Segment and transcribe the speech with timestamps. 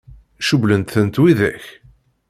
[0.47, 1.63] Cewwlen-tent widak?